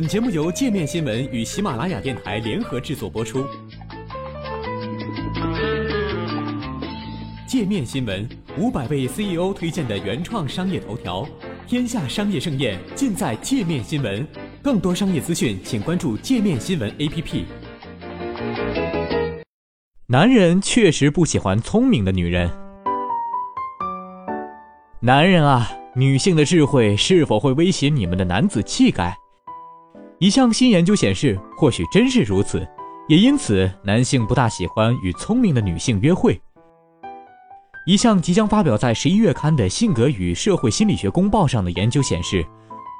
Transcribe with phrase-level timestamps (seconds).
[0.00, 3.44] 本节目由界面新闻与喜马拉雅电台联合制作播出。
[7.46, 8.26] 界面新闻
[8.56, 11.28] 五百位 CEO 推荐的原创商业头条，
[11.66, 14.26] 天下商业盛宴尽在界面新闻。
[14.62, 17.44] 更多商业资讯，请关注界面新闻 APP。
[20.06, 22.50] 男人确实不喜欢聪明的女人。
[25.00, 29.14] 男人啊，女性的智慧是否会威胁你们的男子气概？
[30.20, 32.68] 一项新研究显示，或许真是如此，
[33.08, 36.38] 也因此男性不大喜欢与聪明的女性约会。
[37.86, 42.44] 一项即将发表在十一月刊的《性格与社会心理学公报》上的研究显示，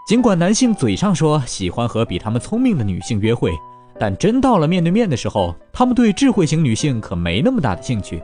[0.08, 3.52] 尽管男性嘴上说喜欢和比他们聪明的女性约会，
[3.98, 8.22] 但真到了面对面的时候，他们对智慧型女性可没那么大的兴趣。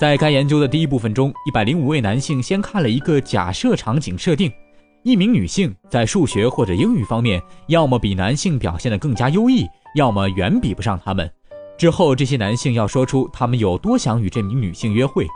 [0.00, 4.48] 在该研究的第一部分中，一百零五位男性先看了一个假设场景设定。
[5.04, 9.66] 一名女性在数学或者英语方面，要么比男性表现得更加优异，
[9.96, 11.28] 要么远比不上他们。
[11.76, 15.26] 之后，这些男性要说出他们有多想与这名女性约会。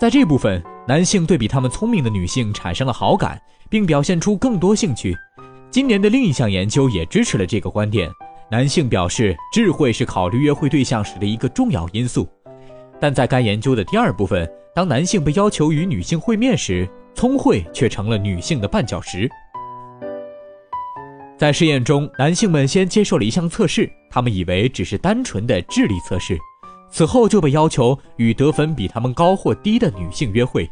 [0.00, 5.14] 在这部分，男性对比他们聪明的女性产生了好感，并表现出更多兴趣。
[5.70, 8.10] 今年的另一项研究也支持了这个观点。
[8.50, 12.26] 男性表示，智慧是考虑约会对象时的一个重要因素。
[12.98, 19.28] 但在该研究的第二部分，当男性被要求与女性会面时，聪慧却成了女性的绊脚石。
[21.38, 26.38] 在试验中，男性们先接受了一项测试，他们以为只是单纯的智力测试，
[26.90, 30.70] 此后就被要求与得分比他们高或低的女性约会。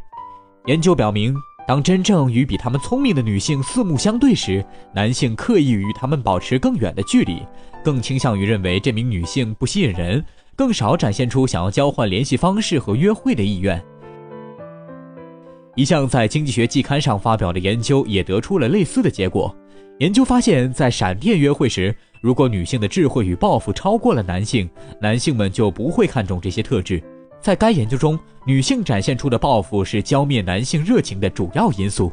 [0.67, 1.35] 研究表明，
[1.67, 7.41] 当真正与比他们聪明的女性四目相对时，男性刻意与他们保持更远的距离，
[7.83, 10.23] 更倾向于认为这名女性不吸引人，
[10.55, 13.83] 更少展现出想要交换联系方式和约会的意愿。
[15.75, 19.53] 一项在《经济学季刊》上发表的研究也得出了类似的结果。
[19.99, 24.69] 研究发现，在闪电约会时，如果女性的智慧与抱负超过了男性，
[25.01, 27.03] 男性们就不会看重这些特质。
[27.41, 32.09] 在该研究中，女性展现出的抱负是浇灭男性热情的主要因素。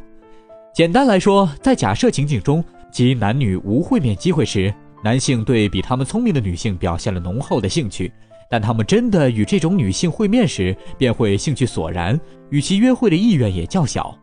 [0.75, 4.75] 简单来说，在假设情景中，即男女无会面机会时，
[5.05, 8.13] 男性对比他们聪明的女性表现了浓厚的兴趣。
[8.53, 12.21] 但他们真的与这种女性会面时，便会兴趣索然，
[12.51, 14.15] 与其约会的意愿也较小。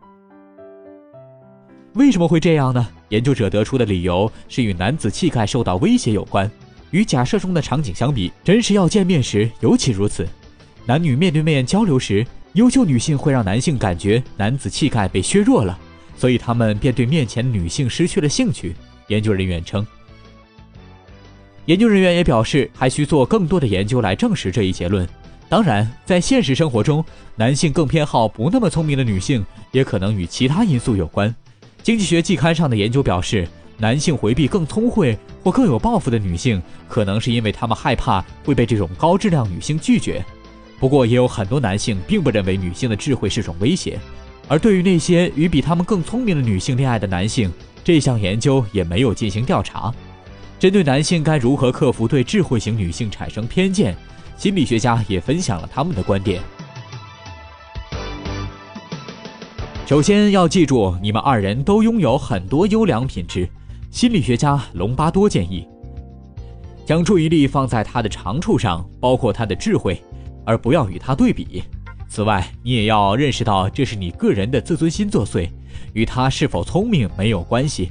[1.94, 2.86] 为什么会这样呢？
[3.08, 6.48] 研究者得出的理由是与男子气概受到威胁有关。
[6.92, 10.24] 与假设中的场景相比，真实要见面时尤其如此。
[10.86, 15.76] 男女面对面交流时，优秀女性会让男性感觉男子气概被削弱了，
[16.16, 18.76] 所以他们便对面前女性失去了兴趣。
[19.08, 19.84] 研究人员称。
[21.70, 25.08] 研究人员也表示，还需做更多的研究来证实这一结论。
[25.48, 27.04] 当然，在现实生活中，
[27.36, 31.32] 男性更偏好不那么聪明的女性，也可能与其他因素有关。
[31.80, 33.46] 经济学季刊上的研究表示，
[33.78, 40.24] 男性回避更聪慧或更有抱负的女性，可能是因为他们害怕会被这种高质量女性拒绝。
[40.80, 43.96] 不过，也有很多男性并不认为女性的智慧是种威胁。
[44.48, 47.48] 而对于那些与比他们更聪明的女性恋爱的男性，
[47.84, 49.94] 这项研究也没有进行调查。
[50.60, 53.96] 针对男性该如何克服对智慧型女性产生偏见，
[54.36, 56.42] 心理学家也分享了他们的观点。
[59.86, 63.48] 首先要记住，你们二人都拥有很多优良品质。
[63.90, 65.66] 心理学家隆巴多建议，
[66.84, 69.98] 将注意力放在他的长处上，包括他的智慧，
[70.44, 71.64] 而不要与他对比。
[72.06, 75.48] 此外，你也要认识到，这是你个人的自尊心作祟，
[75.94, 77.90] 与他是否聪明没有关系。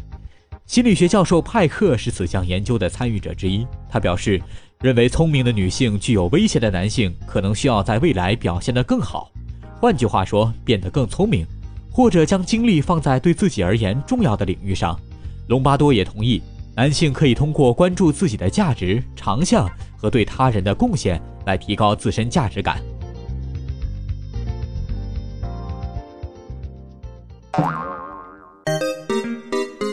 [0.70, 3.66] 心理学教授派克是此项研究的参与者之一。
[3.90, 4.40] 他表示，
[4.82, 9.32] 认为聪明的女性具有威胁的男性可能需要在未来表现得更好，
[9.82, 11.44] 换句话说，变得更聪明，
[11.92, 14.96] 或者将精力放在对自己而言重要的领域上。
[15.48, 16.40] 隆巴多也同意，
[16.76, 22.80] 男性可以通过关注自己的价值、长项和对他人的贡献来提高自身价值感。